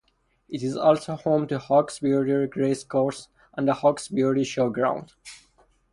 It 0.49 0.63
is 0.63 0.75
also 0.75 1.15
home 1.15 1.45
to 1.49 1.59
Hawkesbury 1.59 2.47
Racecourse 2.55 3.27
and 3.53 3.67
the 3.67 3.75
Hawkesbury 3.75 4.43
Show 4.45 4.71
Ground. 4.71 5.13